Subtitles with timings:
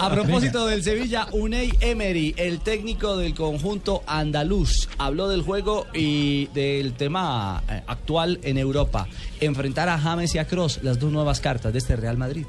[0.00, 6.46] A propósito del Sevilla, Unai Emery, el técnico del conjunto andaluz, habló del juego y
[6.48, 9.06] del tema eh, actual en Europa.
[9.40, 12.46] Enfrentar a James y a Cross, las dos nuevas cartas de este Real Madrid.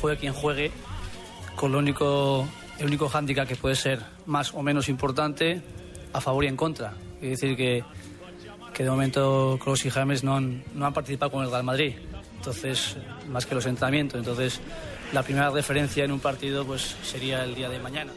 [0.00, 0.72] Juegue quien juegue,
[1.56, 5.62] con lo único, el único hándicap que puede ser más o menos importante,
[6.12, 6.94] a favor y en contra.
[7.22, 7.84] Es decir, que,
[8.72, 11.94] que de momento Kroos y James no han, no han participado con el Real Madrid.
[12.40, 12.96] Entonces,
[13.28, 14.18] más que los entrenamientos.
[14.18, 14.60] Entonces,
[15.12, 18.12] la primera referencia en un partido pues sería el día de mañana.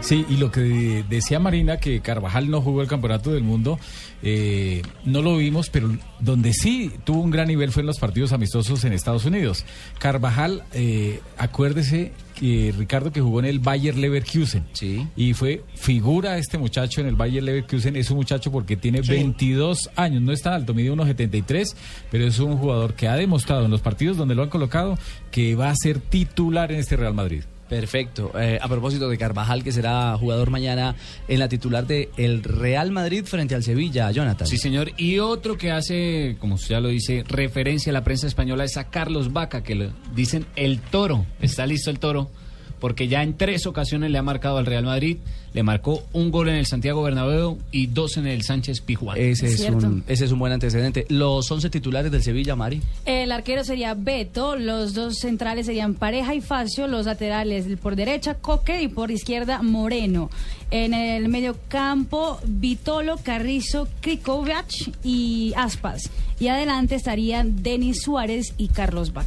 [0.00, 3.78] Sí, y lo que decía Marina, que Carvajal no jugó el Campeonato del Mundo,
[4.22, 8.32] eh, no lo vimos, pero donde sí tuvo un gran nivel fue en los partidos
[8.32, 9.64] amistosos en Estados Unidos.
[9.98, 14.64] Carvajal, eh, acuérdese Ricardo que jugó en el Bayer Leverkusen.
[14.72, 15.06] Sí.
[15.16, 17.96] Y fue figura este muchacho en el Bayer Leverkusen.
[17.96, 21.76] Es un muchacho porque tiene 22 años, no es tan alto, mide unos 73,
[22.10, 24.98] pero es un jugador que ha demostrado en los partidos donde lo han colocado
[25.30, 27.42] que va a ser titular en este Real Madrid.
[27.68, 28.32] Perfecto.
[28.38, 30.94] Eh, a propósito de Carvajal, que será jugador mañana
[31.26, 34.46] en la titular de el Real Madrid frente al Sevilla, Jonathan.
[34.46, 34.92] Sí, señor.
[34.96, 38.88] Y otro que hace, como ya lo dice, referencia a la prensa española es a
[38.90, 41.26] Carlos Vaca, que le dicen el toro.
[41.40, 42.30] Está listo el toro,
[42.80, 45.18] porque ya en tres ocasiones le ha marcado al Real Madrid.
[45.52, 49.16] Le marcó un gol en el Santiago Bernabéu y dos en el Sánchez Pijuán.
[49.16, 49.86] Ese es, Cierto.
[49.86, 51.06] un, ese es un buen antecedente.
[51.08, 52.82] Los 11 titulares del Sevilla, Mari.
[53.06, 58.34] El arquero sería Beto, los dos centrales serían Pareja y Facio, los laterales por derecha
[58.34, 60.30] Coque y por izquierda Moreno.
[60.70, 64.66] En el medio campo Vitolo, Carrizo, Krikovac
[65.02, 66.10] y Aspas.
[66.38, 69.24] Y adelante estarían Denis Suárez y Carlos Vaca.